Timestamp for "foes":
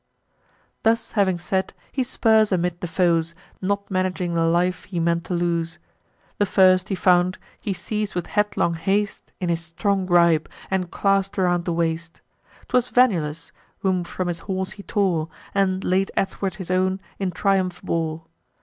2.87-3.35